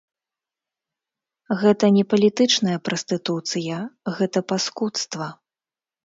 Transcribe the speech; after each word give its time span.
Гэта 1.63 1.85
не 1.97 2.03
палітычная 2.13 2.77
прастытуцыя, 2.89 3.77
гэта 4.17 4.39
паскудства. 4.53 5.27